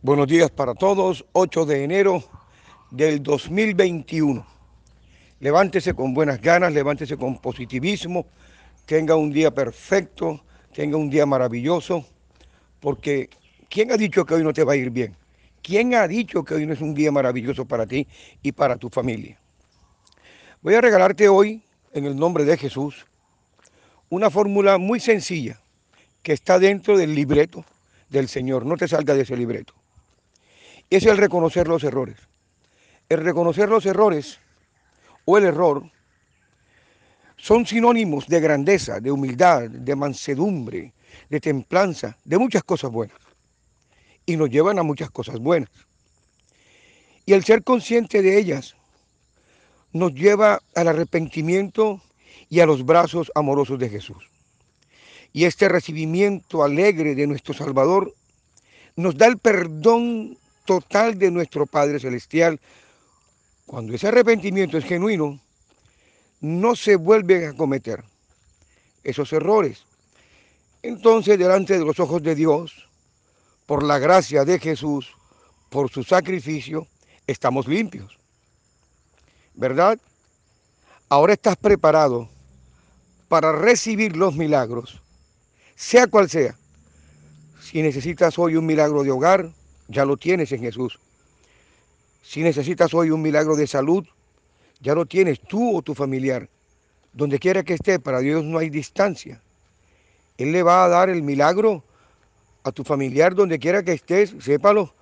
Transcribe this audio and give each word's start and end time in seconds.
Buenos 0.00 0.28
días 0.28 0.48
para 0.48 0.76
todos, 0.76 1.26
8 1.32 1.66
de 1.66 1.82
enero 1.82 2.22
del 2.92 3.20
2021. 3.20 4.46
Levántese 5.40 5.92
con 5.92 6.14
buenas 6.14 6.40
ganas, 6.40 6.72
levántese 6.72 7.16
con 7.16 7.36
positivismo, 7.38 8.24
tenga 8.86 9.16
un 9.16 9.32
día 9.32 9.50
perfecto, 9.50 10.44
tenga 10.72 10.96
un 10.96 11.10
día 11.10 11.26
maravilloso, 11.26 12.06
porque 12.78 13.28
¿quién 13.68 13.90
ha 13.90 13.96
dicho 13.96 14.24
que 14.24 14.34
hoy 14.34 14.44
no 14.44 14.52
te 14.52 14.62
va 14.62 14.74
a 14.74 14.76
ir 14.76 14.90
bien? 14.90 15.16
¿Quién 15.62 15.92
ha 15.96 16.06
dicho 16.06 16.44
que 16.44 16.54
hoy 16.54 16.64
no 16.64 16.74
es 16.74 16.80
un 16.80 16.94
día 16.94 17.10
maravilloso 17.10 17.64
para 17.64 17.84
ti 17.84 18.06
y 18.40 18.52
para 18.52 18.76
tu 18.76 18.90
familia? 18.90 19.36
Voy 20.62 20.76
a 20.76 20.80
regalarte 20.80 21.28
hoy, 21.28 21.60
en 21.92 22.04
el 22.04 22.16
nombre 22.16 22.44
de 22.44 22.56
Jesús, 22.56 23.04
una 24.10 24.30
fórmula 24.30 24.78
muy 24.78 25.00
sencilla 25.00 25.60
que 26.22 26.34
está 26.34 26.60
dentro 26.60 26.96
del 26.96 27.16
libreto 27.16 27.64
del 28.08 28.28
Señor. 28.28 28.64
No 28.64 28.76
te 28.76 28.86
salga 28.86 29.14
de 29.14 29.22
ese 29.22 29.36
libreto. 29.36 29.74
Es 30.90 31.04
el 31.04 31.18
reconocer 31.18 31.68
los 31.68 31.84
errores. 31.84 32.16
El 33.08 33.24
reconocer 33.24 33.68
los 33.68 33.84
errores 33.86 34.38
o 35.24 35.36
el 35.36 35.44
error 35.44 35.90
son 37.36 37.66
sinónimos 37.66 38.26
de 38.26 38.40
grandeza, 38.40 39.00
de 39.00 39.10
humildad, 39.10 39.68
de 39.70 39.94
mansedumbre, 39.94 40.92
de 41.28 41.40
templanza, 41.40 42.16
de 42.24 42.38
muchas 42.38 42.64
cosas 42.64 42.90
buenas. 42.90 43.18
Y 44.26 44.36
nos 44.36 44.50
llevan 44.50 44.78
a 44.78 44.82
muchas 44.82 45.10
cosas 45.10 45.38
buenas. 45.38 45.70
Y 47.24 47.34
el 47.34 47.44
ser 47.44 47.62
consciente 47.62 48.22
de 48.22 48.38
ellas 48.38 48.74
nos 49.92 50.14
lleva 50.14 50.60
al 50.74 50.88
arrepentimiento 50.88 52.00
y 52.48 52.60
a 52.60 52.66
los 52.66 52.84
brazos 52.84 53.30
amorosos 53.34 53.78
de 53.78 53.88
Jesús. 53.88 54.30
Y 55.32 55.44
este 55.44 55.68
recibimiento 55.68 56.62
alegre 56.62 57.14
de 57.14 57.26
nuestro 57.26 57.52
Salvador 57.52 58.14
nos 58.96 59.16
da 59.16 59.26
el 59.26 59.38
perdón 59.38 60.38
total 60.68 61.18
de 61.18 61.30
nuestro 61.30 61.64
Padre 61.64 61.98
Celestial. 61.98 62.60
Cuando 63.64 63.94
ese 63.94 64.08
arrepentimiento 64.08 64.76
es 64.76 64.84
genuino, 64.84 65.40
no 66.42 66.76
se 66.76 66.96
vuelve 66.96 67.46
a 67.46 67.54
cometer 67.54 68.04
esos 69.02 69.32
errores. 69.32 69.86
Entonces, 70.82 71.38
delante 71.38 71.78
de 71.78 71.84
los 71.86 71.98
ojos 71.98 72.22
de 72.22 72.34
Dios, 72.34 72.86
por 73.64 73.82
la 73.82 73.98
gracia 73.98 74.44
de 74.44 74.58
Jesús, 74.58 75.10
por 75.70 75.90
su 75.90 76.04
sacrificio, 76.04 76.86
estamos 77.26 77.66
limpios. 77.66 78.18
¿Verdad? 79.54 79.98
Ahora 81.08 81.32
estás 81.32 81.56
preparado 81.56 82.28
para 83.28 83.52
recibir 83.52 84.18
los 84.18 84.36
milagros, 84.36 85.00
sea 85.76 86.06
cual 86.08 86.28
sea. 86.28 86.58
Si 87.58 87.80
necesitas 87.80 88.38
hoy 88.38 88.56
un 88.56 88.66
milagro 88.66 89.02
de 89.02 89.10
hogar, 89.10 89.50
ya 89.88 90.04
lo 90.04 90.16
tienes 90.16 90.52
en 90.52 90.60
Jesús. 90.60 90.98
Si 92.22 92.42
necesitas 92.42 92.94
hoy 92.94 93.10
un 93.10 93.22
milagro 93.22 93.56
de 93.56 93.66
salud, 93.66 94.06
ya 94.80 94.94
lo 94.94 95.06
tienes 95.06 95.40
tú 95.40 95.78
o 95.78 95.82
tu 95.82 95.94
familiar. 95.94 96.48
Donde 97.12 97.38
quiera 97.38 97.62
que 97.62 97.74
esté, 97.74 97.98
para 97.98 98.20
Dios 98.20 98.44
no 98.44 98.58
hay 98.58 98.70
distancia. 98.70 99.40
Él 100.36 100.52
le 100.52 100.62
va 100.62 100.84
a 100.84 100.88
dar 100.88 101.08
el 101.08 101.22
milagro 101.22 101.82
a 102.62 102.70
tu 102.70 102.84
familiar 102.84 103.34
donde 103.34 103.58
quiera 103.58 103.82
que 103.82 103.92
estés, 103.92 104.34
sépalo, 104.40 104.94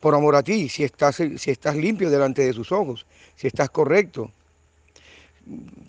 por 0.00 0.14
amor 0.14 0.34
a 0.34 0.42
ti, 0.42 0.68
si 0.68 0.82
estás, 0.82 1.16
si 1.16 1.50
estás 1.50 1.76
limpio 1.76 2.10
delante 2.10 2.42
de 2.42 2.52
sus 2.52 2.72
ojos, 2.72 3.06
si 3.36 3.46
estás 3.46 3.70
correcto. 3.70 4.32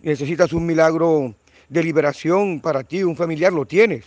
Necesitas 0.03 0.53
un 0.53 0.65
milagro 0.65 1.33
de 1.67 1.83
liberación 1.83 2.61
para 2.61 2.83
ti, 2.83 3.03
un 3.03 3.15
familiar, 3.15 3.51
lo 3.51 3.65
tienes. 3.65 4.05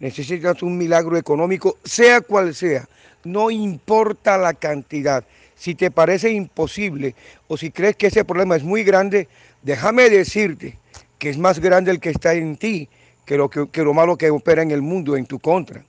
Necesitas 0.00 0.62
un 0.62 0.76
milagro 0.76 1.16
económico, 1.16 1.76
sea 1.84 2.22
cual 2.22 2.54
sea, 2.54 2.88
no 3.22 3.50
importa 3.50 4.38
la 4.38 4.54
cantidad. 4.54 5.24
Si 5.54 5.74
te 5.74 5.90
parece 5.90 6.30
imposible 6.30 7.14
o 7.46 7.56
si 7.56 7.70
crees 7.70 7.96
que 7.96 8.06
ese 8.06 8.24
problema 8.24 8.56
es 8.56 8.64
muy 8.64 8.82
grande, 8.82 9.28
déjame 9.62 10.08
decirte 10.08 10.78
que 11.18 11.28
es 11.28 11.36
más 11.36 11.60
grande 11.60 11.90
el 11.90 12.00
que 12.00 12.10
está 12.10 12.32
en 12.32 12.56
ti 12.56 12.88
que 13.26 13.36
lo, 13.36 13.48
que, 13.50 13.84
lo 13.84 13.94
malo 13.94 14.16
que 14.16 14.30
opera 14.30 14.62
en 14.62 14.70
el 14.70 14.82
mundo 14.82 15.16
en 15.16 15.26
tu 15.26 15.38
contra. 15.38 15.84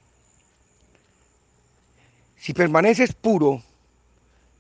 Si 2.38 2.54
permaneces 2.54 3.14
puro, 3.14 3.64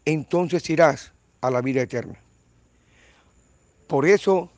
entonces 0.06 0.68
irás 0.70 1.12
a 1.42 1.52
la 1.52 1.62
vida 1.62 1.82
eterna. 1.82 2.18
Por 3.88 4.08
eso, 4.08 4.50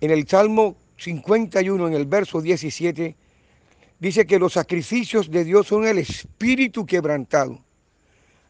en 0.00 0.10
el 0.10 0.26
Salmo 0.26 0.74
51, 0.96 1.88
en 1.88 1.94
el 1.94 2.06
verso 2.06 2.40
17, 2.40 3.14
dice 4.00 4.26
que 4.26 4.38
los 4.38 4.54
sacrificios 4.54 5.30
de 5.30 5.44
Dios 5.44 5.68
son 5.68 5.86
el 5.86 5.98
espíritu 5.98 6.84
quebrantado. 6.84 7.62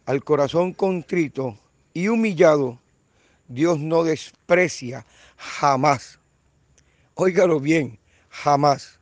Al 0.07 0.25
corazón 0.25 0.73
contrito 0.73 1.59
y 1.93 2.09
humillado, 2.09 2.81
Dios 3.49 3.79
no 3.79 4.05
desprecia 4.05 5.05
jamás. 5.37 6.19
Óigalo 7.15 7.61
bien, 7.61 7.99
jamás. 8.31 8.99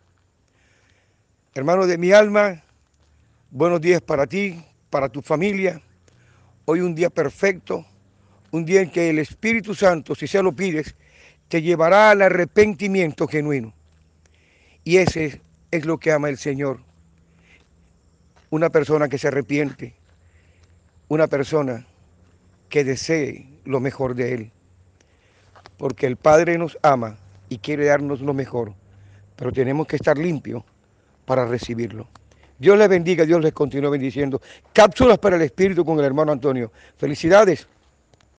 Hermano 1.55 1.87
de 1.87 1.99
mi 1.99 2.13
alma, 2.13 2.63
buenos 3.51 3.81
días 3.81 4.01
para 4.01 4.27
ti, 4.27 4.65
para 4.91 5.09
tu 5.09 5.23
familia. 5.23 5.81
Hoy 6.65 6.81
un 6.81 6.95
día 6.95 7.11
perfecto, 7.11 7.85
un 8.51 8.65
día 8.65 8.81
en 8.81 8.91
que 8.91 9.11
el 9.11 9.19
Espíritu 9.19 9.75
Santo, 9.75 10.15
si 10.15 10.27
se 10.27 10.43
lo 10.43 10.53
pides, 10.53 10.95
te 11.49 11.63
llevará 11.63 12.11
al 12.11 12.23
arrepentimiento 12.23 13.27
genuino. 13.27 13.73
Y 14.85 14.97
ese 14.97 15.41
es 15.71 15.85
lo 15.85 15.99
que 15.99 16.13
ama 16.13 16.29
el 16.29 16.39
Señor. 16.39 16.81
Una 18.51 18.71
persona 18.71 19.09
que 19.09 19.19
se 19.19 19.29
arrepiente, 19.29 19.95
una 21.09 21.27
persona 21.27 21.87
que 22.69 22.85
desee 22.85 23.49
lo 23.65 23.81
mejor 23.81 24.15
de 24.15 24.35
Él. 24.35 24.53
Porque 25.77 26.07
el 26.07 26.17
Padre 26.17 26.59
nos 26.59 26.79
ama 26.83 27.17
y 27.49 27.59
quiere 27.59 27.87
darnos 27.87 28.21
lo 28.21 28.35
mejor, 28.35 28.75
pero 29.37 29.53
tenemos 29.53 29.87
que 29.87 29.97
estar 29.97 30.19
limpios 30.19 30.65
para 31.25 31.47
recibirlo. 31.47 32.09
Dios 32.59 32.77
les 32.77 32.89
bendiga, 32.89 33.25
Dios 33.25 33.41
les 33.43 33.53
continúe 33.53 33.91
bendiciendo. 33.91 34.41
Cápsulas 34.73 35.19
para 35.19 35.37
el 35.37 35.43
Espíritu 35.43 35.85
con 35.85 35.99
el 35.99 36.05
hermano 36.05 36.33
Antonio. 36.33 36.73
Felicidades. 36.97 37.69